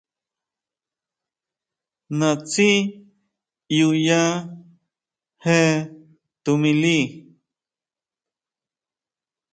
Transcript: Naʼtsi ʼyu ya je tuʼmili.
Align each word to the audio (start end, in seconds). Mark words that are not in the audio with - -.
Naʼtsi 2.17 2.67
ʼyu 3.71 3.89
ya 4.07 4.21
je 5.43 5.57
tuʼmili. 6.43 6.97